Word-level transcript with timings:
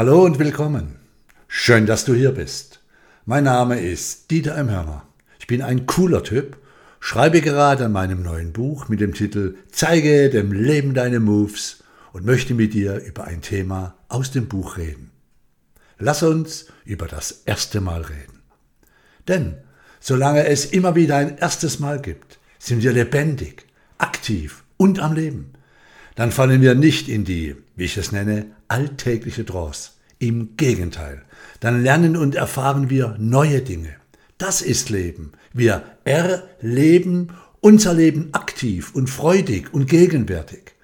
Hallo 0.00 0.24
und 0.24 0.38
willkommen. 0.38 0.96
Schön, 1.46 1.84
dass 1.84 2.06
du 2.06 2.14
hier 2.14 2.32
bist. 2.32 2.80
Mein 3.26 3.44
Name 3.44 3.78
ist 3.78 4.30
Dieter 4.30 4.56
M. 4.56 4.70
Hörner. 4.70 5.06
Ich 5.38 5.46
bin 5.46 5.60
ein 5.60 5.84
cooler 5.84 6.24
Typ, 6.24 6.56
schreibe 7.00 7.42
gerade 7.42 7.84
an 7.84 7.92
meinem 7.92 8.22
neuen 8.22 8.54
Buch 8.54 8.88
mit 8.88 9.00
dem 9.00 9.12
Titel 9.12 9.56
Zeige 9.70 10.30
dem 10.30 10.52
Leben 10.52 10.94
deine 10.94 11.20
Moves 11.20 11.84
und 12.14 12.24
möchte 12.24 12.54
mit 12.54 12.72
dir 12.72 12.96
über 13.04 13.24
ein 13.24 13.42
Thema 13.42 13.94
aus 14.08 14.30
dem 14.30 14.48
Buch 14.48 14.78
reden. 14.78 15.10
Lass 15.98 16.22
uns 16.22 16.68
über 16.86 17.06
das 17.06 17.42
erste 17.44 17.82
Mal 17.82 18.00
reden. 18.00 18.40
Denn 19.28 19.58
solange 20.00 20.46
es 20.46 20.64
immer 20.64 20.94
wieder 20.94 21.16
ein 21.16 21.36
erstes 21.36 21.78
Mal 21.78 22.00
gibt, 22.00 22.38
sind 22.58 22.82
wir 22.82 22.92
lebendig, 22.94 23.66
aktiv 23.98 24.64
und 24.78 24.98
am 24.98 25.12
Leben. 25.12 25.52
Dann 26.20 26.32
fallen 26.32 26.60
wir 26.60 26.74
nicht 26.74 27.08
in 27.08 27.24
die, 27.24 27.56
wie 27.76 27.84
ich 27.84 27.96
es 27.96 28.12
nenne, 28.12 28.44
alltägliche 28.68 29.46
Trance. 29.46 29.92
Im 30.18 30.54
Gegenteil, 30.58 31.22
dann 31.60 31.82
lernen 31.82 32.14
und 32.14 32.34
erfahren 32.34 32.90
wir 32.90 33.16
neue 33.18 33.62
Dinge. 33.62 33.94
Das 34.36 34.60
ist 34.60 34.90
Leben. 34.90 35.32
Wir 35.54 35.82
erleben 36.04 37.28
unser 37.62 37.94
Leben 37.94 38.28
aktiv 38.32 38.94
und 38.94 39.08
freudig 39.08 39.72
und 39.72 39.88
gegenwärtig. 39.88 40.74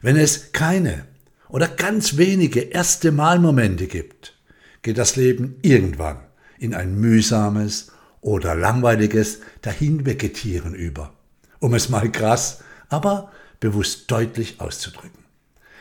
Wenn 0.00 0.16
es 0.16 0.52
keine 0.52 1.04
oder 1.50 1.68
ganz 1.68 2.16
wenige 2.16 2.60
erste 2.60 3.12
Malmomente 3.12 3.86
gibt, 3.86 4.34
geht 4.80 4.96
das 4.96 5.16
Leben 5.16 5.56
irgendwann 5.60 6.20
in 6.58 6.72
ein 6.72 6.98
mühsames 6.98 7.92
oder 8.22 8.54
langweiliges 8.54 9.40
Dahinvegetieren 9.60 10.74
über, 10.74 11.12
um 11.58 11.74
es 11.74 11.90
mal 11.90 12.10
krass, 12.10 12.64
aber 12.88 13.30
bewusst 13.64 14.10
deutlich 14.10 14.60
auszudrücken. 14.60 15.24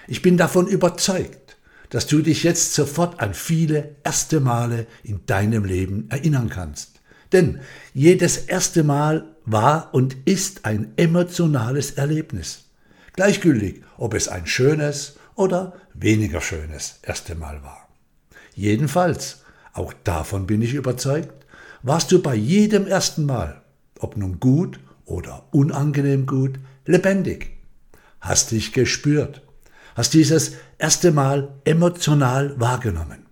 Ich 0.08 0.22
bin 0.22 0.38
davon 0.38 0.68
überzeugt, 0.68 1.58
dass 1.90 2.08
du 2.08 2.22
dich 2.22 2.44
jetzt 2.44 2.74
sofort 2.74 3.20
an 3.20 3.34
viele 3.34 3.98
erste 4.06 4.40
Male 4.40 4.88
in 5.04 5.26
deinem 5.26 5.66
Leben 5.66 6.10
erinnern 6.10 6.48
kannst. 6.48 7.02
Denn 7.34 7.60
jedes 7.94 8.38
erste 8.38 8.86
Mal 8.86 9.36
war 9.44 9.94
und 9.94 10.16
ist 10.24 10.64
ein 10.64 10.94
emotionales 10.96 11.92
Erlebnis. 11.92 12.70
Gleichgültig, 13.12 13.82
ob 13.98 14.14
es 14.14 14.30
ein 14.30 14.48
schönes 14.48 15.18
oder 15.36 15.74
weniger 15.94 16.40
schönes 16.40 17.00
erste 17.02 17.36
Mal 17.36 17.64
war. 17.64 17.90
Jedenfalls, 18.56 19.42
auch 19.74 19.92
davon 20.06 20.48
bin 20.48 20.62
ich 20.62 20.74
überzeugt, 20.74 21.46
warst 21.82 22.14
du 22.14 22.22
bei 22.22 22.34
jedem 22.34 22.88
ersten 22.88 23.26
Mal, 23.26 23.62
ob 24.00 24.16
nun 24.16 24.40
gut 24.40 24.80
oder 25.04 25.50
unangenehm 25.52 26.26
gut, 26.26 26.60
lebendig. 26.86 27.53
Hast 28.24 28.52
dich 28.52 28.74
gespürt 28.74 29.44
hast 29.96 30.14
dieses 30.14 30.54
erste 30.78 31.12
Mal 31.12 31.54
emotional 31.66 32.60
wahrgenommen. 32.60 33.26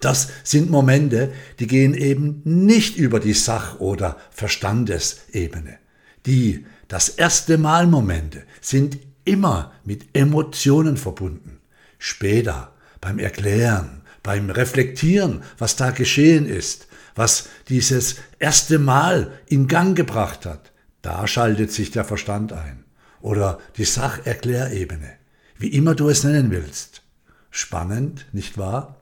Das 0.00 0.28
sind 0.44 0.70
Momente, 0.70 1.32
die 1.58 1.66
gehen 1.66 1.94
eben 1.94 2.42
nicht 2.44 2.96
über 2.96 3.18
die 3.18 3.32
Sach- 3.32 3.80
oder 3.80 4.16
Verstandesebene. 4.30 5.78
Die, 6.26 6.66
das 6.88 7.08
erste 7.08 7.56
Mal 7.56 7.86
Momente, 7.86 8.42
sind 8.60 8.98
immer 9.24 9.72
mit 9.84 10.06
Emotionen 10.14 10.96
verbunden. 10.96 11.60
Später, 11.98 12.72
beim 13.00 13.18
Erklären, 13.18 14.02
beim 14.22 14.50
Reflektieren, 14.50 15.42
was 15.56 15.76
da 15.76 15.90
geschehen 15.90 16.46
ist, 16.46 16.88
was 17.14 17.48
dieses 17.68 18.16
erste 18.38 18.78
Mal 18.78 19.32
in 19.46 19.66
Gang 19.66 19.96
gebracht 19.96 20.44
hat, 20.44 20.72
da 21.00 21.26
schaltet 21.26 21.72
sich 21.72 21.90
der 21.90 22.04
Verstand 22.04 22.52
ein. 22.52 22.85
Oder 23.26 23.58
die 23.76 23.84
Sacherklärebene 23.84 25.16
wie 25.58 25.68
immer 25.68 25.94
du 25.94 26.08
es 26.08 26.24
nennen 26.24 26.50
willst. 26.50 27.02
Spannend, 27.50 28.26
nicht 28.32 28.58
wahr? 28.58 28.96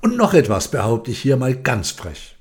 Und 0.00 0.16
noch 0.16 0.34
etwas 0.34 0.70
behaupte 0.70 1.10
ich 1.10 1.20
hier 1.20 1.36
mal 1.36 1.54
ganz 1.54 1.90
frech. 1.90 2.36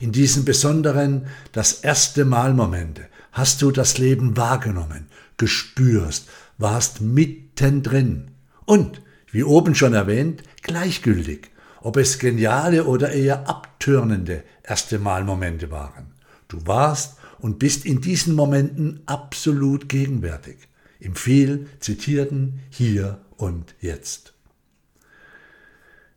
In 0.00 0.12
diesen 0.12 0.44
besonderen, 0.44 1.26
das 1.52 1.74
erste 1.74 2.24
Mal 2.24 2.54
Momente 2.54 3.06
hast 3.32 3.62
du 3.62 3.70
das 3.70 3.98
Leben 3.98 4.36
wahrgenommen, 4.36 5.06
gespürst, 5.36 6.28
warst 6.58 7.00
mittendrin. 7.00 8.32
Und, 8.64 9.02
wie 9.30 9.44
oben 9.44 9.74
schon 9.74 9.94
erwähnt, 9.94 10.42
gleichgültig, 10.62 11.50
ob 11.80 11.96
es 11.96 12.18
geniale 12.18 12.84
oder 12.84 13.12
eher 13.12 13.48
abtörnende 13.48 14.44
erste 14.62 14.98
Mal 14.98 15.24
Momente 15.24 15.70
waren. 15.70 16.12
Du 16.48 16.66
warst 16.66 17.16
und 17.42 17.58
bist 17.58 17.84
in 17.84 18.00
diesen 18.00 18.34
Momenten 18.34 19.00
absolut 19.04 19.88
gegenwärtig 19.88 20.56
im 21.00 21.16
viel 21.16 21.66
zitierten 21.80 22.60
Hier 22.70 23.20
und 23.36 23.74
Jetzt. 23.80 24.32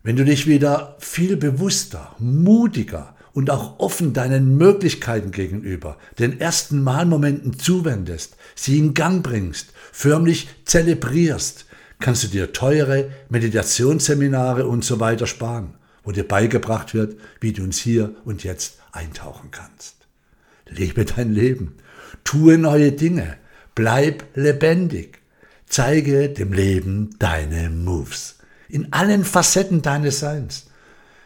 Wenn 0.04 0.16
du 0.16 0.24
dich 0.24 0.46
wieder 0.46 0.96
viel 1.00 1.36
bewusster, 1.36 2.16
mutiger 2.20 3.16
und 3.34 3.50
auch 3.50 3.80
offen 3.80 4.14
deinen 4.14 4.56
Möglichkeiten 4.58 5.32
gegenüber 5.32 5.98
den 6.20 6.40
ersten 6.40 6.84
Malmomenten 6.84 7.58
zuwendest, 7.58 8.38
sie 8.54 8.78
in 8.78 8.94
Gang 8.94 9.24
bringst, 9.24 9.74
förmlich 9.92 10.48
zelebrierst, 10.66 11.66
kannst 12.00 12.24
du 12.24 12.28
dir 12.28 12.54
teure 12.54 13.10
Meditationsseminare 13.30 14.68
und 14.68 14.86
so 14.86 15.00
weiter 15.00 15.26
sparen, 15.26 15.74
wo 16.04 16.12
dir 16.12 16.28
beigebracht 16.28 16.94
wird, 16.94 17.18
wie 17.42 17.52
du 17.52 17.64
ins 17.64 17.80
Hier 17.80 18.16
und 18.26 18.44
Jetzt 18.44 18.78
eintauchen 18.92 19.50
kannst. 19.50 20.05
Lebe 20.68 21.06
dein 21.06 21.34
Leben, 21.34 21.76
tue 22.24 22.58
neue 22.58 22.92
Dinge, 22.92 23.38
Bleib 23.76 24.24
lebendig. 24.36 25.20
Zeige 25.68 26.30
dem 26.30 26.54
Leben 26.54 27.10
deine 27.20 27.70
Moves. 27.70 28.38
In 28.70 28.94
allen 28.94 29.26
Facetten 29.26 29.82
deines 29.82 30.20
Seins. 30.20 30.68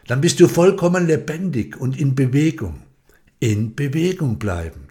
Dann 0.08 0.20
bist 0.20 0.40
du 0.40 0.48
vollkommen 0.48 1.06
lebendig 1.06 1.76
und 1.76 1.96
in 1.98 2.16
Bewegung. 2.16 2.82
In 3.38 3.76
Bewegung 3.76 4.40
bleiben. 4.40 4.88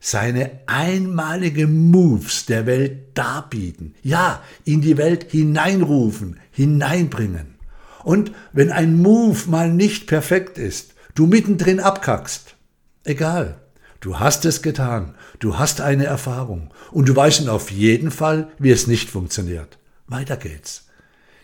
Seine 0.00 0.50
einmalige 0.66 1.68
Moves 1.68 2.46
der 2.46 2.66
Welt 2.66 3.16
darbieten. 3.16 3.94
Ja, 4.02 4.42
in 4.64 4.80
die 4.80 4.96
Welt 4.96 5.30
hineinrufen, 5.30 6.40
hineinbringen. 6.50 7.54
Und 8.02 8.32
wenn 8.52 8.72
ein 8.72 9.00
Move 9.00 9.48
mal 9.48 9.72
nicht 9.72 10.08
perfekt 10.08 10.58
ist, 10.58 10.94
du 11.14 11.26
mittendrin 11.26 11.78
abkackst. 11.78 12.56
Egal. 13.04 13.60
Du 14.06 14.20
hast 14.20 14.44
es 14.44 14.62
getan, 14.62 15.16
du 15.40 15.58
hast 15.58 15.80
eine 15.80 16.04
Erfahrung 16.04 16.70
und 16.92 17.08
du 17.08 17.16
weißt 17.16 17.48
auf 17.48 17.72
jeden 17.72 18.12
Fall, 18.12 18.46
wie 18.56 18.70
es 18.70 18.86
nicht 18.86 19.10
funktioniert. 19.10 19.78
Weiter 20.06 20.36
geht's. 20.36 20.86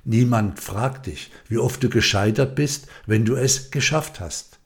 Niemand 0.05 0.61
fragt 0.61 1.07
dich, 1.07 1.33
wie 1.49 1.59
oft 1.59 1.83
du 1.83 1.89
gescheitert 1.89 2.55
bist, 2.55 2.87
wenn 3.05 3.25
du 3.25 3.35
es 3.35 3.73
geschafft 3.73 4.21
hast. 4.21 4.61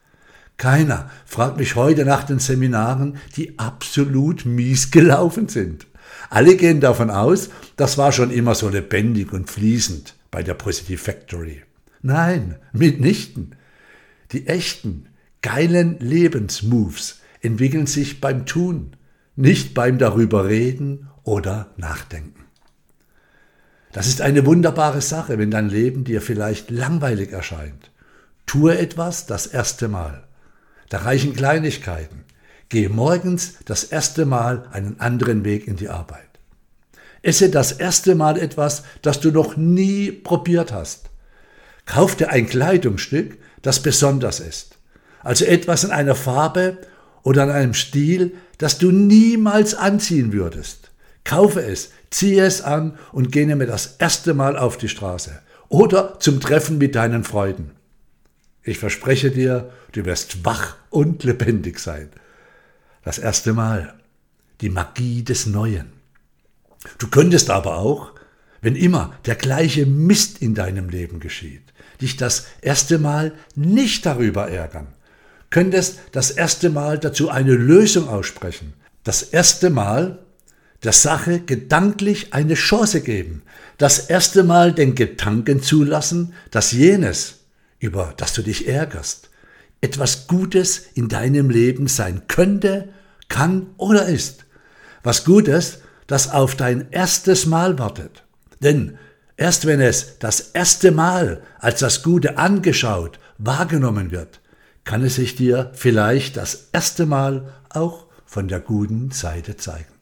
Keiner 0.59 1.11
fragt 1.25 1.57
mich 1.57 1.75
heute 1.75 2.05
nach 2.05 2.25
den 2.25 2.39
Seminaren, 2.39 3.17
die 3.35 3.59
absolut 3.59 4.45
mies 4.45 4.91
gelaufen 4.91 5.49
sind. 5.49 5.87
Alle 6.29 6.57
gehen 6.57 6.83
davon 6.83 7.09
aus, 7.09 7.49
das 7.77 7.97
war 7.97 8.13
schon 8.13 8.31
immer 8.31 8.55
so 8.55 8.69
lebendig 8.69 9.33
und 9.33 9.49
fließend 9.49 10.17
bei 10.31 10.43
der 10.43 10.53
Positive 10.53 10.99
Factory. 10.99 11.63
Nein, 12.03 12.57
mitnichten. 12.75 13.57
Die 14.33 14.49
echten, 14.49 15.09
geilen 15.41 15.99
Lebensmoves 15.99 17.23
entwickeln 17.47 17.87
sich 17.87 18.21
beim 18.21 18.45
Tun, 18.45 18.97
nicht 19.37 19.75
beim 19.75 19.99
darüber 19.99 20.47
reden 20.47 21.09
oder 21.23 21.69
nachdenken. 21.77 22.45
Das 23.93 24.07
ist 24.07 24.21
eine 24.21 24.45
wunderbare 24.45 25.01
Sache, 25.01 25.39
wenn 25.39 25.51
dein 25.51 25.71
Leben 25.71 26.05
dir 26.05 26.21
vielleicht 26.21 26.71
langweilig 26.71 27.33
erscheint. 27.33 27.91
Tue 28.45 28.77
etwas 28.77 29.27
das 29.27 29.47
erste 29.47 29.89
Mal. 29.89 30.25
Da 30.91 30.99
reichen 30.99 31.35
Kleinigkeiten. 31.35 32.25
Gehe 32.69 32.89
morgens 32.89 33.55
das 33.65 33.85
erste 33.85 34.27
Mal 34.27 34.69
einen 34.73 35.01
anderen 35.01 35.45
Weg 35.45 35.67
in 35.67 35.77
die 35.77 35.89
Arbeit. 35.89 36.21
Esse 37.23 37.49
das 37.49 37.73
erste 37.73 38.15
Mal 38.15 38.39
etwas, 38.39 38.83
das 39.03 39.21
du 39.21 39.31
noch 39.31 39.57
nie 39.57 40.13
probiert 40.13 40.73
hast. 40.73 41.11
Kauf 41.87 42.17
dir 42.17 42.31
ein 42.31 42.47
Kleidungsstück, 42.47 43.39
das 43.63 43.83
besonders 43.83 44.41
ist. 44.41 44.79
Also 45.23 45.45
etwas 45.45 45.85
in 45.85 45.91
einer 45.91 46.15
Farbe 46.15 46.79
oder 47.27 47.43
an 47.43 47.51
einem 47.51 47.75
Stil, 47.75 48.37
das 48.59 48.79
du 48.79 48.93
niemals 48.93 49.75
anziehen 49.75 50.33
würdest. 50.33 50.93
Kaufe 51.25 51.61
es, 51.61 51.91
ziehe 52.09 52.45
es 52.45 52.63
an 52.63 52.97
und 53.11 53.33
gehe 53.33 53.49
damit 53.49 53.69
das 53.69 53.97
erste 53.99 54.33
Mal 54.33 54.57
auf 54.57 54.79
die 54.79 54.89
Straße 54.89 55.43
oder 55.69 56.21
zum 56.21 56.39
Treffen 56.39 56.79
mit 56.79 56.95
deinen 56.95 57.25
Freunden. 57.25 57.73
Ich 58.63 58.79
verspreche 58.79 59.33
dir, 59.33 59.73
du 59.91 60.05
wirst 60.05 60.45
wach 60.45 60.77
und 60.91 61.25
lebendig 61.25 61.81
sein. 61.81 62.11
Das 63.03 63.19
erste 63.19 63.53
Mal. 63.53 63.95
Die 64.61 64.71
Magie 64.71 65.25
des 65.25 65.47
Neuen. 65.47 65.93
Du 66.99 67.09
könntest 67.09 67.51
aber 67.51 67.79
auch, 67.79 68.13
wenn 68.63 68.77
immer 68.77 69.15
der 69.27 69.35
gleiche 69.35 69.85
Mist 69.85 70.41
in 70.41 70.55
deinem 70.55 70.91
Leben 70.91 71.19
geschieht, 71.19 71.73
dich 72.01 72.17
das 72.17 72.47
erste 72.63 73.01
Mal 73.01 73.33
nicht 73.57 74.07
darüber 74.07 74.49
ärgern, 74.49 74.87
könntest 75.51 75.99
das 76.13 76.31
erste 76.31 76.71
Mal 76.71 76.99
dazu 76.99 77.31
eine 77.31 77.55
Lösung 77.55 78.09
aussprechen. 78.09 78.75
Das 79.05 79.23
erste 79.23 79.71
Mal 79.71 80.19
der 80.83 80.93
Sache 80.93 81.41
gedanklich 81.41 82.33
eine 82.33 82.55
Chance 82.55 83.01
geben, 83.01 83.43
das 83.79 83.99
erste 83.99 84.45
Mal 84.45 84.73
den 84.73 84.95
Gedanken 84.95 85.63
zulassen, 85.63 86.35
dass 86.51 86.73
jenes, 86.73 87.41
über 87.79 88.15
das 88.17 88.33
du 88.33 88.43
dich 88.43 88.69
ärgerst, 88.69 89.31
etwas 89.81 90.27
Gutes 90.27 90.87
in 90.95 91.09
deinem 91.09 91.51
Leben 91.51 91.89
sein 91.89 92.23
könnte, 92.29 92.89
kann 93.29 93.67
oder 93.77 94.07
ist. 94.07 94.45
Was 95.03 95.25
Gutes, 95.25 95.81
das 96.07 96.31
auf 96.31 96.55
dein 96.55 96.91
erstes 96.91 97.47
Mal 97.47 97.79
wartet. 97.79 98.25
Denn 98.61 98.99
erst 99.37 99.67
wenn 99.67 99.81
es 99.81 100.19
das 100.19 100.41
erste 100.41 100.91
Mal 100.91 101.43
als 101.59 101.81
das 101.81 102.03
Gute 102.03 102.39
angeschaut, 102.39 103.19
wahrgenommen 103.39 104.11
wird, 104.11 104.41
kann 104.87 105.03
es 105.03 105.17
sich 105.17 105.35
dir 105.35 105.73
vielleicht 105.75 106.39
das 106.39 106.69
erste 106.73 107.05
Mal 107.05 107.53
auch 107.69 108.07
von 108.25 108.49
der 108.49 108.61
guten 108.61 109.11
Seite 109.11 109.57
zeigen. 109.57 109.93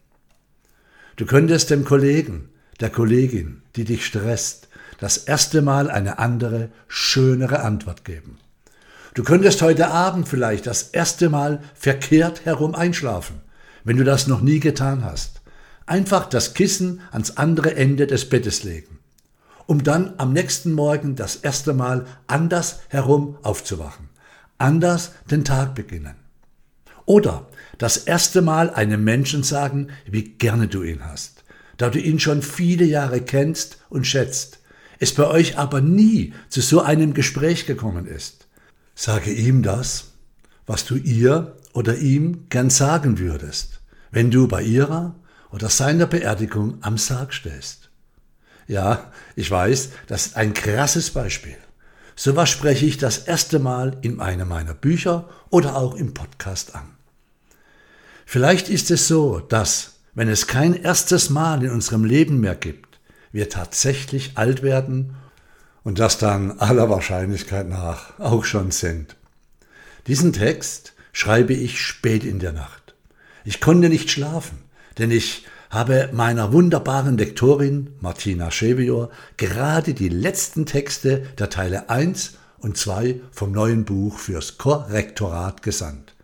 Du 1.17 1.27
könntest 1.27 1.71
dem 1.71 1.85
Kollegen, 1.85 2.51
der 2.81 2.91
Kollegin, 2.91 3.63
die 3.77 3.85
dich 3.85 4.05
stresst, 4.05 4.69
das 5.01 5.17
erste 5.17 5.63
Mal 5.63 5.91
eine 5.91 6.19
andere, 6.19 6.69
schönere 6.87 7.61
Antwort 7.61 8.05
geben. 8.05 8.39
Du 9.15 9.23
könntest 9.23 9.63
heute 9.63 9.89
Abend 9.89 10.29
vielleicht 10.29 10.67
das 10.67 10.83
erste 10.91 11.31
Mal 11.31 11.63
verkehrt 11.75 12.45
herum 12.45 12.75
einschlafen, 12.75 13.41
wenn 13.85 13.97
du 13.97 14.05
das 14.05 14.27
noch 14.27 14.43
nie 14.43 14.61
getan 14.61 15.03
hast. 15.03 15.41
Einfach 15.87 16.27
das 16.27 16.53
Kissen 16.53 17.01
ans 17.11 17.39
andere 17.39 17.75
Ende 17.75 18.07
des 18.07 18.29
Bettes 18.29 18.65
legen, 18.65 18.99
um 19.67 19.83
dann 19.83 20.15
am 20.19 20.33
nächsten 20.35 20.73
Morgen 20.73 21.17
das 21.17 21.37
erste 21.37 21.73
Mal 21.73 22.05
anders 22.27 22.81
herum 22.89 23.39
aufzuwachen, 23.43 24.09
anders 24.59 25.13
den 25.31 25.45
Tag 25.45 25.75
beginnen. 25.75 26.15
Oder 27.07 27.49
das 27.79 27.97
erste 27.97 28.41
Mal 28.43 28.71
einem 28.71 29.05
Menschen 29.05 29.43
sagen, 29.43 29.89
wie 30.07 30.23
gerne 30.23 30.69
du 30.69 30.83
ihn 30.83 31.05
hast, 31.05 31.45
da 31.77 31.91
du 31.91 31.99
ihn 31.99 32.19
schon 32.21 32.43
viele 32.43 32.85
Jahre 32.85 33.21
kennst 33.21 33.79
und 33.91 34.07
schätzt, 34.07 34.61
es 34.99 35.13
bei 35.13 35.27
euch 35.27 35.59
aber 35.59 35.81
nie 35.81 36.33
zu 36.49 36.61
so 36.61 36.81
einem 36.81 37.15
Gespräch 37.15 37.67
gekommen 37.67 38.07
ist. 38.07 38.47
Sage 38.95 39.33
ihm 39.33 39.63
das, 39.63 40.13
was 40.67 40.87
du 40.87 40.97
ihr 40.97 41.57
oder 41.73 41.99
ihm 41.99 42.47
gern 42.49 42.71
sagen 42.71 43.19
würdest, 43.19 43.81
wenn 44.13 44.31
du 44.31 44.49
bei 44.49 44.63
ihrer 44.63 45.17
oder 45.51 45.69
seiner 45.69 46.07
Beerdigung 46.07 46.79
am 46.81 46.97
Sarg 46.97 47.35
stehst. 47.35 47.91
Ja, 48.67 49.13
ich 49.37 49.51
weiß, 49.51 49.91
das 50.07 50.27
ist 50.27 50.37
ein 50.37 50.55
krasses 50.55 51.11
Beispiel. 51.11 51.57
So 52.17 52.37
was 52.37 52.51
spreche 52.51 52.87
ich 52.87 52.97
das 52.97 53.19
erste 53.19 53.59
Mal 53.59 53.97
in 54.03 54.21
einem 54.21 54.49
meiner 54.49 54.75
Bücher 54.75 55.29
oder 55.51 55.77
auch 55.77 55.95
im 55.95 56.15
Podcast 56.15 56.75
an. 56.75 56.95
Vielleicht 58.25 58.69
ist 58.69 58.91
es 58.91 59.09
so, 59.09 59.41
dass, 59.41 59.95
wenn 60.15 60.29
es 60.29 60.47
kein 60.47 60.75
erstes 60.75 61.31
Mal 61.31 61.65
in 61.65 61.71
unserem 61.71 62.05
Leben 62.05 62.41
mehr 62.41 62.55
gibt, 62.55 62.99
wir 63.33 63.49
tatsächlich 63.49 64.33
alt 64.37 64.63
werden 64.63 65.17
und 65.83 65.99
das 65.99 66.19
dann 66.19 66.59
aller 66.59 66.89
Wahrscheinlichkeit 66.89 67.69
nach 67.69 68.19
auch 68.19 68.45
schon 68.45 68.71
sind. 68.71 69.17
Diesen 70.07 70.33
Text 70.33 70.95
schreibe 71.13 71.53
ich 71.53 71.81
spät 71.81 72.25
in 72.25 72.39
der 72.39 72.53
Nacht. 72.53 72.95
Ich 73.45 73.61
konnte 73.61 73.89
nicht 73.89 74.11
schlafen, 74.11 74.59
denn 74.99 75.11
ich 75.11 75.47
habe 75.71 76.11
meiner 76.13 76.53
wunderbaren 76.53 77.19
Lektorin 77.19 77.95
Martina 78.01 78.51
Schevior 78.51 79.11
gerade 79.37 79.95
die 79.95 80.09
letzten 80.09 80.67
Texte 80.67 81.27
der 81.39 81.51
Teile 81.51 81.91
1 81.91 82.35
und 82.59 82.77
2 82.77 83.21
vom 83.31 83.53
neuen 83.53 83.85
Buch 83.85 84.19
fürs 84.19 84.59
Korrektorat 84.59 85.63
gesandt. 85.63 86.15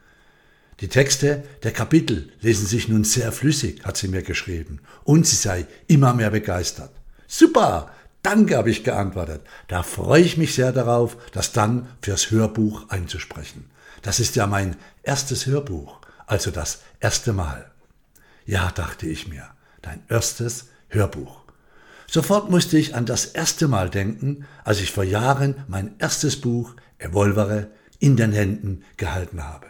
Die 0.80 0.88
Texte 0.88 1.44
der 1.62 1.72
Kapitel 1.72 2.32
lesen 2.40 2.66
sich 2.66 2.88
nun 2.88 3.04
sehr 3.04 3.32
flüssig, 3.32 3.84
hat 3.84 3.98
sie 3.98 4.08
mir 4.08 4.22
geschrieben, 4.22 4.80
und 5.04 5.26
sie 5.26 5.36
sei 5.36 5.66
immer 5.88 6.14
mehr 6.14 6.30
begeistert. 6.30 6.90
Super, 7.26 7.90
danke, 8.22 8.56
habe 8.56 8.70
ich 8.70 8.82
geantwortet. 8.82 9.42
Da 9.68 9.82
freue 9.82 10.22
ich 10.22 10.38
mich 10.38 10.54
sehr 10.54 10.72
darauf, 10.72 11.18
das 11.32 11.52
dann 11.52 11.88
fürs 12.00 12.30
Hörbuch 12.30 12.88
einzusprechen. 12.88 13.70
Das 14.00 14.20
ist 14.20 14.36
ja 14.36 14.46
mein 14.46 14.76
erstes 15.02 15.44
Hörbuch, 15.44 16.00
also 16.26 16.50
das 16.50 16.80
erste 17.00 17.34
Mal. 17.34 17.69
Ja, 18.46 18.70
dachte 18.70 19.06
ich 19.06 19.28
mir, 19.28 19.44
dein 19.82 20.02
erstes 20.08 20.68
Hörbuch. 20.88 21.40
Sofort 22.06 22.50
musste 22.50 22.76
ich 22.76 22.94
an 22.94 23.06
das 23.06 23.26
erste 23.26 23.68
Mal 23.68 23.88
denken, 23.88 24.44
als 24.64 24.80
ich 24.80 24.90
vor 24.90 25.04
Jahren 25.04 25.54
mein 25.68 25.94
erstes 25.98 26.40
Buch 26.40 26.74
Evolvere 26.98 27.68
in 28.00 28.16
den 28.16 28.32
Händen 28.32 28.82
gehalten 28.96 29.44
habe. 29.44 29.66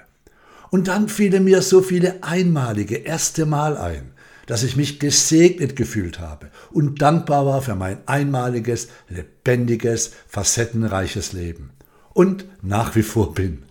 Und 0.71 0.89
dann 0.89 1.09
fielen 1.09 1.45
mir 1.45 1.63
so 1.63 1.83
viele 1.83 2.23
einmalige 2.23 2.97
erste 2.97 3.45
Mal 3.45 3.77
ein, 3.77 4.13
dass 4.47 4.63
ich 4.63 4.77
mich 4.77 4.99
gesegnet 4.99 5.77
gefühlt 5.77 6.19
habe 6.19 6.51
und 6.71 7.03
dankbar 7.03 7.45
war 7.45 7.61
für 7.61 7.75
mein 7.75 7.99
einmaliges, 8.07 8.89
lebendiges, 9.09 10.13
facettenreiches 10.27 11.33
Leben. 11.33 11.71
Und 12.15 12.47
nach 12.63 12.97
wie 12.97 13.03
vor 13.03 13.35
bin. 13.35 13.65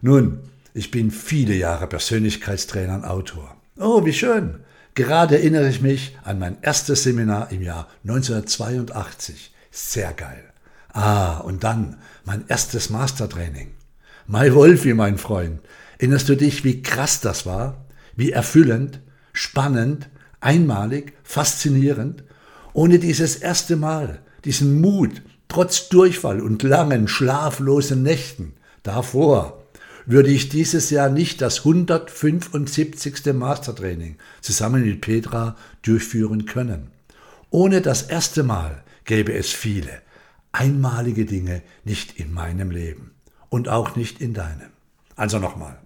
Nun, 0.00 0.40
ich 0.74 0.90
bin 0.90 1.10
viele 1.10 1.54
Jahre 1.54 1.86
Persönlichkeitstrainer 1.86 2.96
und 2.96 3.04
Autor. 3.04 3.56
Oh, 3.78 4.04
wie 4.04 4.12
schön. 4.12 4.60
Gerade 4.94 5.36
erinnere 5.36 5.68
ich 5.68 5.82
mich 5.82 6.16
an 6.24 6.38
mein 6.38 6.56
erstes 6.62 7.02
Seminar 7.02 7.52
im 7.52 7.62
Jahr 7.62 7.88
1982. 8.04 9.52
Sehr 9.70 10.12
geil. 10.12 10.44
Ah, 10.92 11.38
und 11.38 11.64
dann 11.64 11.98
mein 12.24 12.44
erstes 12.48 12.88
Mastertraining. 12.88 13.72
Mai 14.26 14.54
Wolfi, 14.54 14.94
mein 14.94 15.18
Freund, 15.18 15.60
Erinnerst 15.98 16.28
du 16.28 16.36
dich, 16.36 16.62
wie 16.64 16.82
krass 16.82 17.20
das 17.20 17.46
war? 17.46 17.86
Wie 18.16 18.30
erfüllend, 18.30 19.00
spannend, 19.32 20.08
einmalig, 20.40 21.14
faszinierend? 21.22 22.24
Ohne 22.74 22.98
dieses 22.98 23.36
erste 23.36 23.76
Mal, 23.76 24.20
diesen 24.44 24.80
Mut, 24.80 25.22
trotz 25.48 25.88
Durchfall 25.88 26.40
und 26.40 26.62
langen, 26.62 27.08
schlaflosen 27.08 28.02
Nächten 28.02 28.54
davor, 28.82 29.62
würde 30.06 30.30
ich 30.30 30.48
dieses 30.48 30.90
Jahr 30.90 31.10
nicht 31.10 31.40
das 31.42 31.58
175. 31.58 33.34
Mastertraining 33.34 34.16
zusammen 34.40 34.84
mit 34.84 35.00
Petra 35.00 35.56
durchführen 35.82 36.46
können. 36.46 36.90
Ohne 37.50 37.80
das 37.80 38.02
erste 38.02 38.42
Mal 38.42 38.82
gäbe 39.04 39.32
es 39.34 39.50
viele 39.50 40.06
einmalige 40.52 41.26
Dinge 41.26 41.62
nicht 41.84 42.18
in 42.18 42.32
meinem 42.32 42.70
Leben 42.70 43.10
und 43.50 43.68
auch 43.68 43.94
nicht 43.94 44.20
in 44.20 44.32
deinem. 44.32 44.70
Also 45.14 45.38
nochmal. 45.38 45.78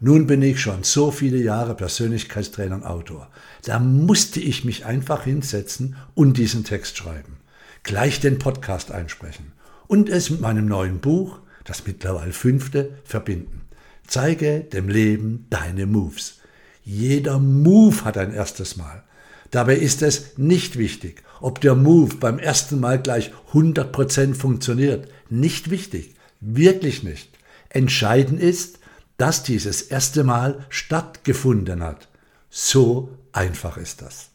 Nun 0.00 0.26
bin 0.26 0.42
ich 0.42 0.60
schon 0.60 0.82
so 0.82 1.10
viele 1.10 1.38
Jahre 1.38 1.74
Persönlichkeitstrainer 1.74 2.76
und 2.76 2.84
Autor. 2.84 3.30
Da 3.64 3.78
musste 3.78 4.40
ich 4.40 4.64
mich 4.64 4.84
einfach 4.84 5.24
hinsetzen 5.24 5.96
und 6.14 6.36
diesen 6.36 6.64
Text 6.64 6.96
schreiben. 6.98 7.36
Gleich 7.82 8.20
den 8.20 8.38
Podcast 8.38 8.90
einsprechen 8.90 9.52
und 9.86 10.08
es 10.08 10.28
mit 10.28 10.40
meinem 10.40 10.66
neuen 10.66 10.98
Buch, 10.98 11.38
das 11.64 11.86
mittlerweile 11.86 12.32
fünfte, 12.32 12.98
verbinden. 13.04 13.65
Zeige 14.06 14.60
dem 14.60 14.88
Leben 14.88 15.46
deine 15.50 15.86
Moves. 15.86 16.40
Jeder 16.84 17.38
Move 17.38 18.04
hat 18.04 18.16
ein 18.16 18.32
erstes 18.32 18.76
Mal. 18.76 19.02
Dabei 19.50 19.76
ist 19.76 20.02
es 20.02 20.38
nicht 20.38 20.76
wichtig, 20.76 21.22
ob 21.40 21.60
der 21.60 21.74
Move 21.74 22.16
beim 22.16 22.38
ersten 22.38 22.80
Mal 22.80 23.00
gleich 23.00 23.32
100% 23.52 24.34
funktioniert. 24.34 25.08
Nicht 25.30 25.70
wichtig. 25.70 26.14
Wirklich 26.40 27.02
nicht. 27.02 27.30
Entscheidend 27.68 28.40
ist, 28.40 28.78
dass 29.16 29.42
dieses 29.42 29.82
erste 29.82 30.24
Mal 30.24 30.64
stattgefunden 30.68 31.82
hat. 31.82 32.08
So 32.50 33.10
einfach 33.32 33.76
ist 33.76 34.02
das. 34.02 34.30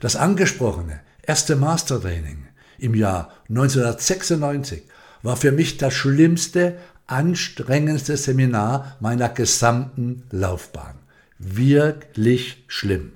Das 0.00 0.16
angesprochene 0.16 1.00
erste 1.22 1.56
Mastertraining 1.56 2.46
im 2.78 2.94
Jahr 2.94 3.32
1996 3.48 4.82
war 5.22 5.36
für 5.36 5.52
mich 5.52 5.76
das 5.78 5.94
schlimmste, 5.94 6.78
anstrengendste 7.08 8.16
Seminar 8.16 8.96
meiner 9.00 9.28
gesamten 9.28 10.22
Laufbahn. 10.30 10.96
Wirklich 11.38 12.64
schlimm. 12.68 13.12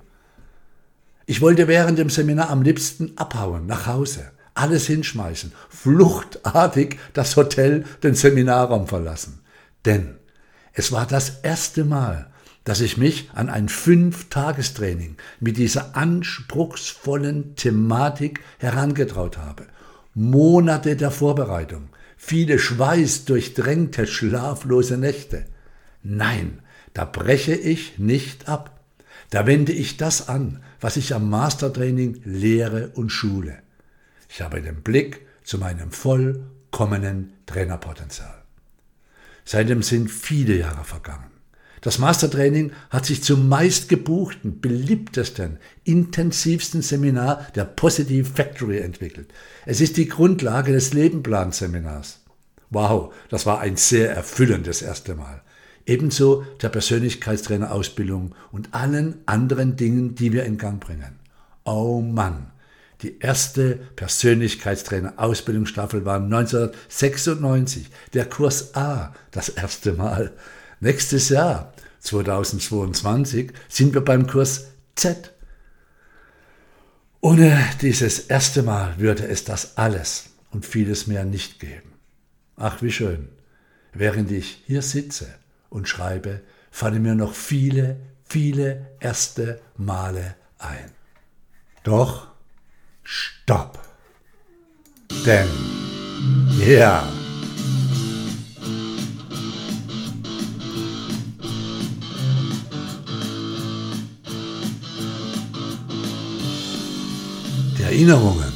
Ich 1.25 1.39
wollte 1.39 1.67
während 1.67 1.97
dem 1.99 2.09
Seminar 2.09 2.49
am 2.49 2.61
liebsten 2.61 3.13
abhauen, 3.15 3.65
nach 3.65 3.87
Hause, 3.87 4.31
alles 4.55 4.87
hinschmeißen, 4.87 5.53
fluchtartig 5.69 6.97
das 7.13 7.37
Hotel, 7.37 7.85
den 8.03 8.15
Seminarraum 8.15 8.87
verlassen. 8.87 9.39
Denn 9.85 10.15
es 10.73 10.91
war 10.91 11.05
das 11.05 11.39
erste 11.43 11.85
Mal, 11.85 12.27
dass 12.63 12.81
ich 12.81 12.97
mich 12.97 13.29
an 13.33 13.49
ein 13.49 13.69
Fünf-Tagestraining 13.69 15.17
mit 15.39 15.57
dieser 15.57 15.95
anspruchsvollen 15.95 17.55
Thematik 17.55 18.39
herangetraut 18.57 19.37
habe. 19.37 19.67
Monate 20.13 20.95
der 20.95 21.11
Vorbereitung, 21.11 21.89
viele 22.25 22.57
schweißdurchdrängte, 22.57 24.07
schlaflose 24.07 24.97
Nächte. 24.97 25.45
Nein, 26.03 26.59
da 26.93 27.03
breche 27.03 27.53
ich 27.53 27.99
nicht 27.99 28.47
ab. 28.47 28.79
Da 29.29 29.45
wende 29.45 29.73
ich 29.73 29.97
das 29.97 30.29
an, 30.29 30.63
was 30.79 30.95
ich 30.95 31.13
am 31.13 31.29
Mastertraining 31.29 32.21
lehre 32.23 32.91
und 32.95 33.09
schule. 33.09 33.57
Ich 34.29 34.41
habe 34.41 34.61
den 34.61 34.83
Blick 34.83 35.27
zu 35.43 35.57
meinem 35.57 35.91
vollkommenen 35.91 37.33
Trainerpotenzial. 37.45 38.41
Seitdem 39.43 39.83
sind 39.83 40.09
viele 40.09 40.55
Jahre 40.55 40.85
vergangen. 40.85 41.32
Das 41.83 41.99
Mastertraining 41.99 42.71
hat 42.89 43.05
sich 43.05 43.23
zum 43.23 43.47
meistgebuchten, 43.49 44.61
beliebtesten, 44.61 45.57
intensivsten 45.83 46.81
Seminar 46.81 47.45
der 47.55 47.65
Positive 47.65 48.23
Factory 48.23 48.77
entwickelt. 48.77 49.33
Es 49.65 49.81
ist 49.81 49.97
die 49.97 50.07
Grundlage 50.07 50.71
des 50.71 50.93
Lebenplanseminars. 50.93 52.21
Wow, 52.69 53.13
das 53.27 53.45
war 53.45 53.59
ein 53.59 53.75
sehr 53.75 54.15
erfüllendes 54.15 54.81
erste 54.81 55.15
Mal. 55.15 55.41
Ebenso 55.85 56.45
der 56.61 56.69
Persönlichkeitstrainerausbildung 56.69 58.33
und 58.53 58.73
allen 58.73 59.15
anderen 59.25 59.75
Dingen, 59.75 60.15
die 60.15 60.31
wir 60.31 60.45
in 60.45 60.57
Gang 60.57 60.79
bringen. 60.79 61.19
Oh 61.65 61.99
Mann, 61.99 62.51
die 63.01 63.19
erste 63.19 63.75
Persönlichkeitstrainer-Ausbildungsstaffel 63.97 66.05
war 66.05 66.21
1996, 66.21 67.89
der 68.13 68.23
Kurs 68.23 68.73
A 68.73 69.13
das 69.31 69.49
erste 69.49 69.91
Mal. 69.91 70.31
Nächstes 70.79 71.27
Jahr, 71.29 71.72
2022, 72.03 73.51
sind 73.69 73.93
wir 73.93 74.01
beim 74.01 74.27
Kurs 74.27 74.67
Z. 74.95 75.33
Ohne 77.21 77.57
dieses 77.81 78.19
erste 78.19 78.63
Mal 78.63 78.99
würde 78.99 79.25
es 79.27 79.45
das 79.45 79.77
alles 79.77 80.31
und 80.51 80.65
vieles 80.65 81.07
mehr 81.07 81.25
nicht 81.25 81.59
geben. 81.59 81.93
Ach, 82.57 82.81
wie 82.81 82.91
schön. 82.91 83.29
Während 83.93 84.31
ich 84.31 84.63
hier 84.65 84.81
sitze 84.81 85.27
und 85.69 85.87
schreibe, 85.87 86.41
fallen 86.71 87.01
mir 87.01 87.15
noch 87.15 87.33
viele, 87.33 87.97
viele 88.25 88.87
erste 88.99 89.61
Male 89.77 90.35
ein. 90.57 90.91
Doch 91.83 92.27
Stopp. 93.03 93.79
Denn, 95.25 95.47
ja, 96.59 97.07
die 97.07 97.22
Erinnerungen 107.93 108.51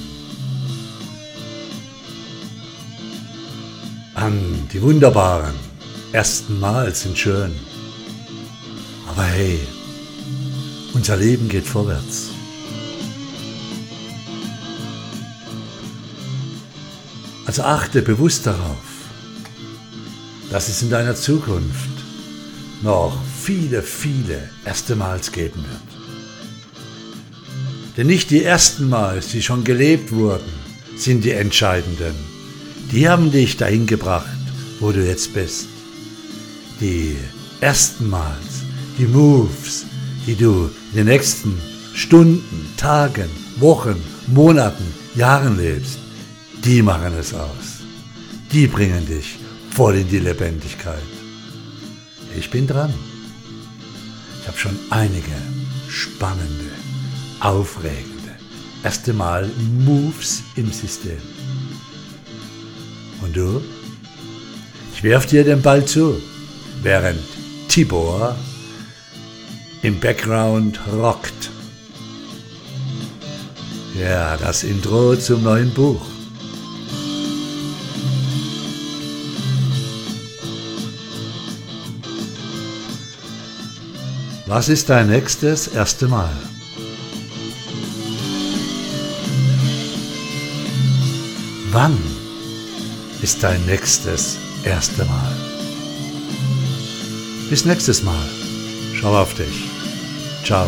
an 4.15 4.67
die 4.73 4.81
wunderbaren 4.81 5.53
ersten 6.11 6.59
Mal 6.59 6.95
sind 6.95 7.15
schön. 7.15 7.51
Aber 9.07 9.21
hey, 9.21 9.59
unser 10.95 11.17
Leben 11.17 11.49
geht 11.49 11.67
vorwärts. 11.67 12.29
Also 17.45 17.61
achte 17.61 18.01
bewusst 18.01 18.47
darauf, 18.47 18.87
dass 20.49 20.67
es 20.67 20.81
in 20.81 20.89
deiner 20.89 21.13
Zukunft 21.13 21.91
noch 22.81 23.15
viele, 23.39 23.83
viele 23.83 24.49
erste 24.65 24.95
Mals 24.95 25.31
geben 25.31 25.63
wird. 25.63 25.96
Denn 27.97 28.07
nicht 28.07 28.29
die 28.29 28.43
ersten 28.43 28.87
Mals, 28.89 29.29
die 29.29 29.41
schon 29.41 29.63
gelebt 29.63 30.11
wurden, 30.11 30.53
sind 30.95 31.25
die 31.25 31.31
entscheidenden. 31.31 32.15
Die 32.91 33.09
haben 33.09 33.31
dich 33.31 33.57
dahin 33.57 33.87
gebracht, 33.87 34.37
wo 34.79 34.91
du 34.91 35.03
jetzt 35.03 35.33
bist. 35.33 35.67
Die 36.79 37.17
ersten 37.59 38.07
Mals, 38.07 38.63
die 38.99 39.07
Moves, 39.07 39.85
die 40.27 40.35
du 40.35 40.69
in 40.91 40.97
den 40.97 41.07
nächsten 41.07 41.59
Stunden, 41.93 42.71
Tagen, 42.77 43.29
Wochen, 43.57 43.99
Monaten, 44.27 44.85
Jahren 45.15 45.57
lebst, 45.57 45.97
die 46.63 46.83
machen 46.83 47.13
es 47.19 47.33
aus. 47.33 47.81
Die 48.51 48.67
bringen 48.67 49.05
dich 49.07 49.39
voll 49.71 49.95
in 49.95 50.07
die 50.07 50.19
Lebendigkeit. 50.19 51.01
Ich 52.37 52.51
bin 52.51 52.67
dran. 52.67 52.93
Ich 54.41 54.47
habe 54.47 54.57
schon 54.57 54.77
einige 54.91 55.35
spannende, 55.89 56.66
aufregende, 57.39 58.35
erste 58.83 59.13
Mal 59.13 59.49
Moves 59.85 60.43
im 60.55 60.71
System. 60.71 61.21
Und 63.21 63.35
du? 63.35 63.61
Ich 64.93 65.03
werf 65.03 65.25
dir 65.25 65.43
den 65.43 65.61
Ball 65.61 65.85
zu, 65.85 66.19
während 66.81 67.19
Tibor 67.67 68.35
im 69.83 69.99
Background 69.99 70.79
rockt. 70.91 71.51
Ja, 73.99 74.37
das 74.37 74.63
Intro 74.63 75.15
zum 75.15 75.43
neuen 75.43 75.73
Buch. 75.73 76.05
Was 84.45 84.69
ist 84.69 84.89
dein 84.89 85.09
nächstes 85.09 85.67
erste 85.67 86.07
Mal? 86.07 86.31
Wann 91.71 91.97
ist 93.21 93.43
dein 93.43 93.65
nächstes 93.65 94.37
erste 94.63 95.03
Mal? 95.03 95.35
Bis 97.49 97.65
nächstes 97.65 98.03
Mal. 98.03 98.29
Schau 98.95 99.17
auf 99.17 99.33
dich. 99.33 99.69
Ciao. 100.45 100.67